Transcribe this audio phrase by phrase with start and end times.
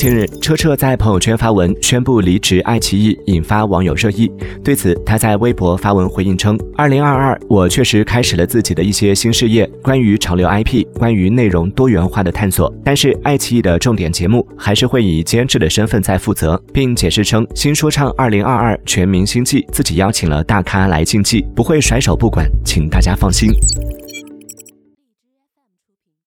[0.00, 4.32] 近日车澈在朋友圈发文宣布离职爱奇艺引发网友热议。
[4.64, 12.74] 对此他在微博发文回应称二零二二我确实开始了自己的一些新事业关于潮流 ip 关于内容多元化的探索。
[12.82, 23.50] 但是爱奇艺的重点节目还是会以监制的身份在负责并解释称新说唱二零二二全明星季自己邀请了大咖来竞技不会甩手不管请大家放心。